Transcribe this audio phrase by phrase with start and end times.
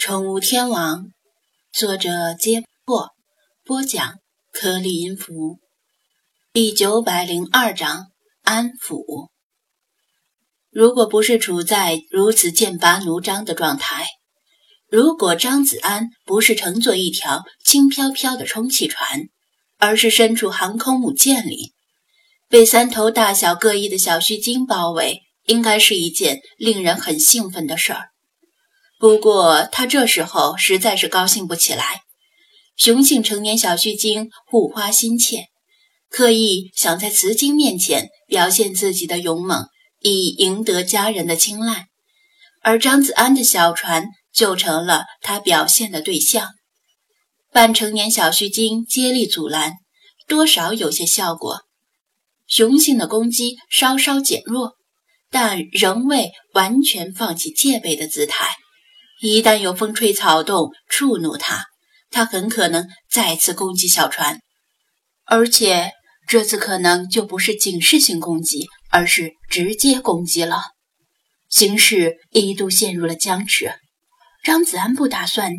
[0.00, 1.10] 宠物天王，
[1.74, 3.10] 作者：揭破，
[3.62, 4.14] 播讲：
[4.50, 5.58] 颗粒音符，
[6.54, 8.06] 第九百零二章
[8.42, 9.28] 安抚。
[10.70, 14.06] 如果不是处在如此剑拔弩张的状态，
[14.88, 19.28] 如果张子安不是乘坐一条轻飘飘的充气船，
[19.76, 21.74] 而是身处航空母舰里，
[22.48, 28.09] 被三头大小各异的小须鲸包围，应该是一件令人很兴奋的事儿。
[29.00, 32.02] 不过他这时候实在是高兴不起来。
[32.76, 35.46] 雄性成年小须鲸护花心切，
[36.10, 39.68] 刻意想在雌鲸面前表现自己的勇猛，
[40.00, 41.86] 以赢得家人的青睐。
[42.60, 46.50] 而张子安的小船就成了他表现的对象。
[47.50, 49.76] 半成年小须鲸接力阻拦，
[50.28, 51.62] 多少有些效果。
[52.46, 54.74] 雄性的攻击稍稍减弱，
[55.30, 58.56] 但仍未完全放弃戒备的姿态。
[59.20, 61.66] 一旦有风吹草动触怒它，
[62.10, 64.40] 它很可能再次攻击小船，
[65.26, 65.92] 而且
[66.26, 70.62] 这次可能就不是警示性攻击，而是直接攻击了。
[71.50, 73.74] 形势一度陷入了僵持。
[74.42, 75.52] 张子安不打算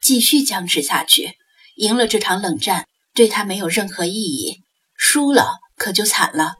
[0.00, 1.32] 继续僵持下去，
[1.74, 4.58] 赢了这场冷战对他没有任何意义，
[4.96, 6.54] 输了可就惨了。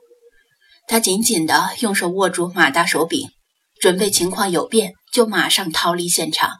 [0.88, 3.28] 他紧紧地用手握住马达手柄。
[3.80, 6.56] 准备情况有变，就马上逃离现场。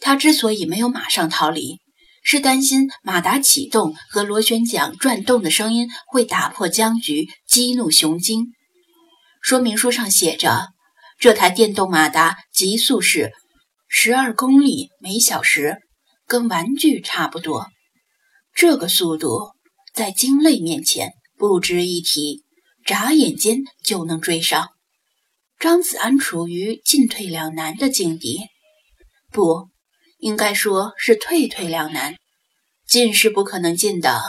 [0.00, 1.78] 他之所以没有马上逃离，
[2.22, 8.46] 是担心马达启动和螺旋桨转动的声音会打破僵局，激怒雄鲸。
[9.40, 10.68] 说明书上写着，
[11.18, 13.32] 这台电动马达极速是
[13.88, 15.78] 十二公里每小时，
[16.26, 17.68] 跟玩具差不多。
[18.54, 19.52] 这个速度
[19.94, 22.42] 在鲸类面前不值一提，
[22.84, 24.68] 眨眼间就能追上。
[25.58, 28.42] 张子安处于进退两难的境地，
[29.32, 29.68] 不
[30.18, 32.14] 应该说是退退两难。
[32.86, 34.22] 进是不可能进的，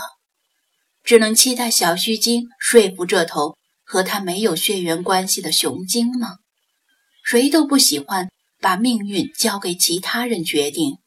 [1.04, 6.38] 只能期待小须鲸说服这头和他没有血缘关系的雄鲸吗？
[7.24, 8.30] 谁都不喜欢
[8.60, 10.98] 把命运交给其他人决定，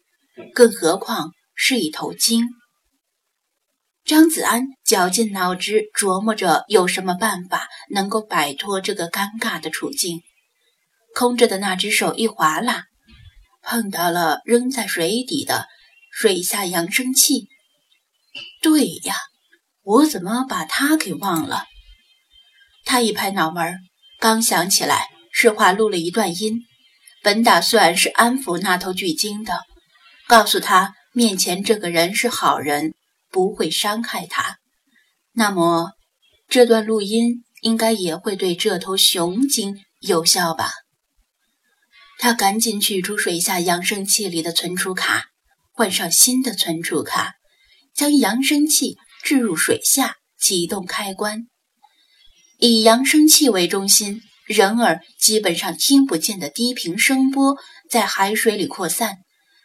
[0.54, 2.46] 更何况是一头鲸。
[4.04, 10.22] 张子安绞尽脑汁琢磨着有什么办法能够摆脱这个尴尬的处境。
[11.14, 12.84] 空着的那只手一划拉，
[13.62, 15.66] 碰到了扔在水底的
[16.10, 17.48] 水下扬声器。
[18.60, 19.14] 对呀，
[19.82, 21.66] 我怎么把它给忘了？
[22.84, 23.76] 他一拍脑门，
[24.18, 26.62] 刚想起来，是话录了一段音，
[27.22, 29.60] 本打算是安抚那头巨鲸的，
[30.26, 32.94] 告诉他面前这个人是好人。
[33.32, 34.58] 不会伤害它，
[35.32, 35.92] 那么
[36.48, 40.70] 这段录音应该也会对这头雄鲸有效吧？
[42.18, 45.30] 他赶紧取出水下扬声器里的存储卡，
[45.72, 47.34] 换上新的存储卡，
[47.94, 51.46] 将扬声器置入水下，启动开关。
[52.58, 57.56] 以扬声器为中心，人耳基本上听不见的低频声波
[57.90, 59.16] 在海水里扩散，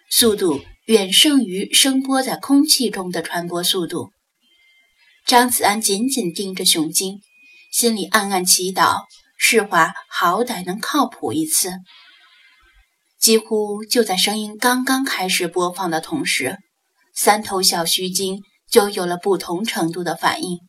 [0.10, 0.60] 速度。
[0.88, 4.12] 远胜于声波在空气中的传播速度。
[5.26, 7.20] 张子安紧紧盯着雄鲸，
[7.74, 9.02] 心里暗暗祈祷
[9.38, 11.74] 世华好歹能靠谱一次。
[13.20, 16.56] 几乎就在声音刚刚开始播放的同时，
[17.14, 18.40] 三头小须鲸
[18.72, 20.60] 就有了不同程度的反应。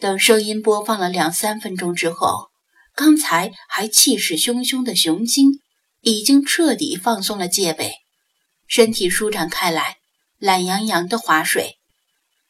[0.00, 2.48] 等声音播放了两三分钟之后，
[2.96, 5.52] 刚才还气势汹汹的雄鲸
[6.00, 7.92] 已经彻底放松了戒备。
[8.70, 9.96] 身体舒展开来，
[10.38, 11.80] 懒洋洋的划水，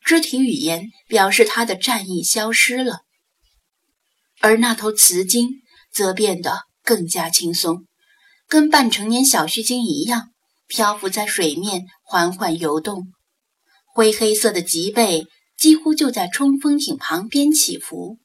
[0.04, 3.04] 肢体语言表示他的战意消失了。
[4.40, 7.86] 而那头雌鲸则变得更加轻松，
[8.46, 10.28] 跟半成年小须鲸一样，
[10.68, 13.06] 漂浮在水面缓缓游动，
[13.86, 15.26] 灰黑色的脊背
[15.56, 18.18] 几乎就在冲锋艇旁边起伏，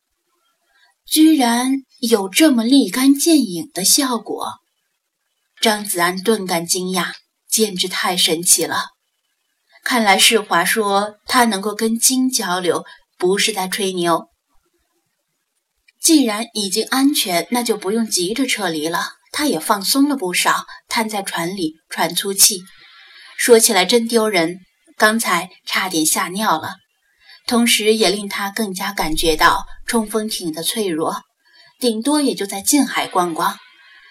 [1.06, 4.52] 居然有这么立竿见影的效果！
[5.62, 7.14] 张子安顿感惊讶。
[7.56, 8.88] 简直太神奇了！
[9.86, 12.84] 看来世华说他能够跟鲸交流，
[13.18, 14.28] 不是在吹牛。
[16.02, 19.14] 既然已经安全，那就不用急着撤离了。
[19.32, 22.62] 他也放松了不少，瘫在船里喘粗气。
[23.38, 24.60] 说起来真丢人，
[24.98, 26.76] 刚才差点吓尿了。
[27.48, 31.22] 同时也令他更加感觉到冲锋艇的脆弱，
[31.80, 33.58] 顶多也就在近海逛逛，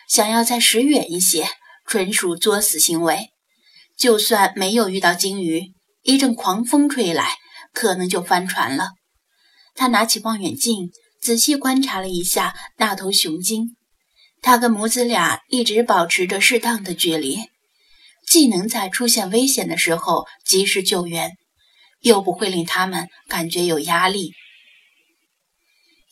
[0.09, 1.47] 想要再驶远一些，
[1.87, 3.34] 纯属作死行为。
[3.97, 7.37] 就算没有遇到鲸鱼，一阵狂风吹来，
[7.73, 8.91] 可能就翻船了。
[9.75, 13.77] 他拿起望远镜，仔细观察了一下那头雄鲸。
[14.41, 17.39] 他跟母子俩一直保持着适当的距离，
[18.27, 21.33] 既能在出现危险的时候及时救援，
[22.01, 24.33] 又不会令他们感觉有压力。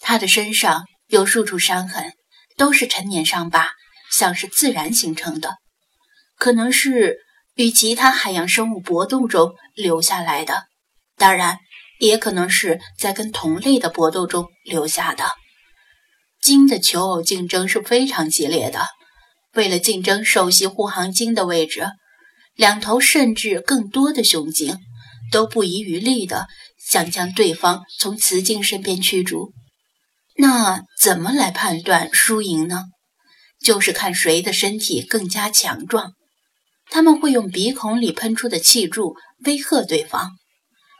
[0.01, 2.15] 他的身上有数处伤痕，
[2.57, 3.73] 都是陈年伤疤，
[4.11, 5.57] 像是自然形成的，
[6.37, 7.19] 可能是
[7.55, 10.65] 与其他海洋生物搏斗中留下来的，
[11.17, 11.59] 当然，
[11.99, 15.25] 也可能是在跟同类的搏斗中留下的。
[16.41, 18.87] 鲸的求偶竞争是非常激烈的，
[19.55, 21.87] 为了竞争首席护航鲸的位置，
[22.55, 24.79] 两头甚至更多的雄鲸
[25.31, 26.49] 都不遗余力的
[26.85, 29.53] 想将对方从雌鲸身边驱逐。
[30.39, 32.87] 那怎么来判断输赢呢？
[33.63, 36.15] 就是看谁的身体更加强壮。
[36.93, 39.17] 他们会用鼻孔里喷出的气柱
[39.47, 40.33] 威吓对方，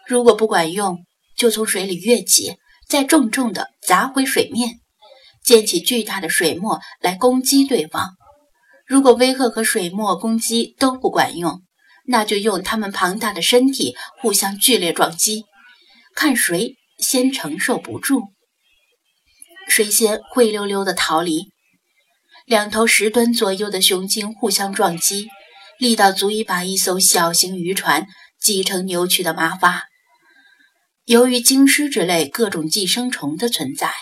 [0.09, 1.05] 如果不管用，
[1.37, 2.57] 就从水里跃起，
[2.89, 4.81] 再重重的砸回水面。
[5.45, 8.15] 溅起巨大的水沫来攻击对方。
[8.87, 11.61] 如果威吓和水沫攻击都不管用，
[12.07, 15.45] 那就用他们庞大的身体互相剧烈撞击，
[16.15, 18.33] 看谁先承受不住，
[19.69, 21.53] 谁先灰溜溜的逃离。
[22.47, 25.29] 两头十吨左右的雄鲸互相撞击，
[25.83, 28.07] 力道足以把一艘小型渔船
[28.39, 29.83] 挤成扭曲的麻花。
[31.07, 33.93] 由于鲸尸之类各种寄生虫的存在。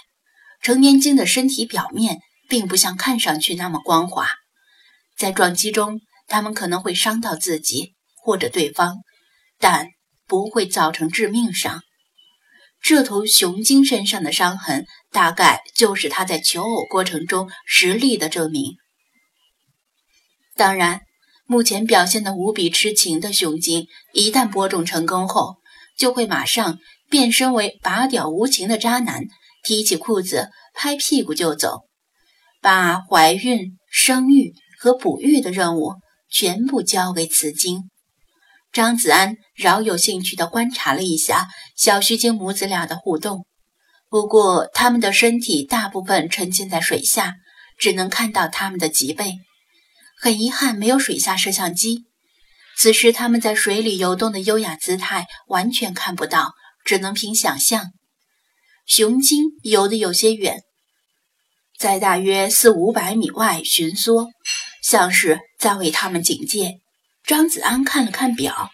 [0.62, 4.28] 成年鲸的身体表面并不像看上去那么光滑，
[5.16, 8.98] 在撞击中，它们可能会伤到自己或者对方，
[9.58, 9.88] 但
[10.26, 11.82] 不会造成致命伤。
[12.82, 18.74] 这头雄鲸身上的伤痕，大概就是它在求偶过程中实力的证明。
[20.54, 21.00] 当然，
[21.50, 25.56] 目前表现得无比痴情的雄鲸，一旦播种成功后，
[25.98, 26.78] 就会马上
[27.10, 29.24] 变身为拔屌无情的渣男。
[29.64, 31.80] 提起裤子，拍屁股就走，
[32.62, 35.94] 把怀孕、生育和哺育的任务
[36.30, 37.90] 全部交给雌鲸。
[38.72, 43.44] 张子安饶有兴趣地观察了一下小须鲸母子俩的互动，
[44.08, 47.34] 不过他们的身体大部分沉浸在水下，
[47.76, 49.34] 只能看到他们的脊背。
[50.20, 52.04] 很遗憾，没有水下摄像机，
[52.76, 56.52] 此时他们在水里游动的优雅姿态完全看不到，
[56.84, 57.92] 只能凭想象。
[58.84, 60.60] 雄鲸游得有些远，
[61.78, 64.28] 在大约四五百米外巡梭，
[64.82, 66.80] 像是在为他们警戒。
[67.24, 68.70] 张子安看了看表，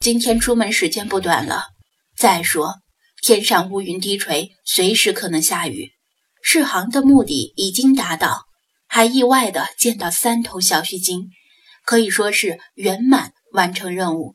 [0.00, 1.66] 今天出门时间不短了。
[2.16, 2.74] 再说，
[3.22, 5.92] 天上乌云低垂，随时可能下雨。
[6.42, 8.47] 试航的目的已经达到，
[8.88, 11.28] 还意外的见到三头小须鲸，
[11.84, 14.34] 可以说是圆满完成任务，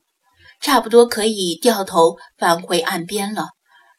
[0.60, 3.48] 差不多可以掉头返回岸边了。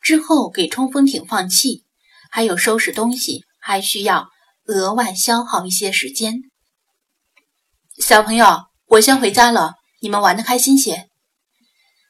[0.02, 1.84] 之后给冲锋艇放气，
[2.32, 4.30] 还有收拾东西，还需要
[4.66, 6.42] 额外消耗一些时间。
[7.98, 11.10] 小朋友，我先回家了，你们玩的开心些。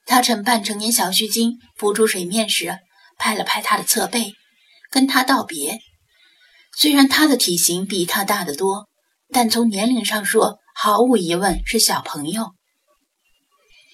[0.05, 2.77] 他趁半成年小须鲸浮出水面时，
[3.17, 4.33] 拍了拍他的侧背，
[4.91, 5.79] 跟他道别。
[6.77, 8.87] 虽然他的体型比他大得多，
[9.29, 12.53] 但从年龄上说，毫无疑问是小朋友。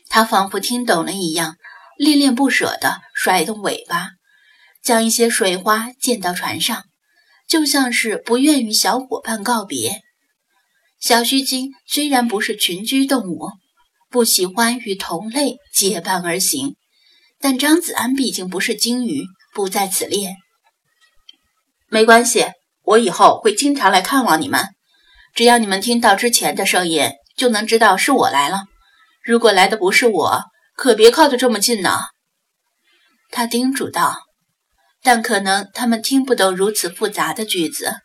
[0.10, 1.56] 他仿佛听懂了一样。
[1.98, 4.10] 恋恋不舍地甩动尾巴，
[4.82, 6.86] 将一些水花溅到船上，
[7.48, 10.02] 就像是不愿与小伙伴告别。
[11.00, 13.50] 小须鲸虽然不是群居动物，
[14.10, 16.76] 不喜欢与同类结伴而行，
[17.40, 20.36] 但张子安毕竟不是鲸鱼，不在此列。
[21.88, 22.46] 没关系，
[22.84, 24.70] 我以后会经常来看望你们。
[25.34, 28.64] 只要你们听到之前的声音，就能知道是我来了。
[29.24, 30.44] 如果来的不是我，
[30.76, 32.00] 可别靠得这么近呢，
[33.30, 34.18] 他叮嘱道。
[35.04, 37.96] 但可能他们听不懂如此复杂的句子，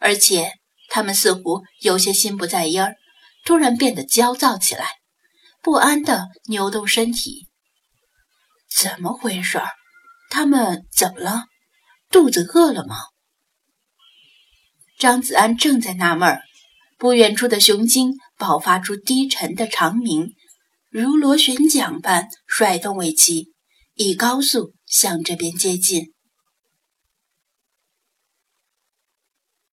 [0.00, 0.50] 而且
[0.88, 2.96] 他们似乎有些心不在焉儿，
[3.44, 4.88] 突然变得焦躁起来，
[5.62, 7.48] 不安地扭动身体。
[8.76, 9.60] 怎么回事？
[10.28, 11.44] 他们怎么了？
[12.10, 12.96] 肚子饿了吗？
[14.98, 16.42] 张子安正在纳闷儿，
[16.98, 20.32] 不远处的雄鲸爆发出低沉的长鸣。
[20.90, 23.52] 如螺旋桨般甩动尾鳍，
[23.94, 26.13] 以高速向这边接近。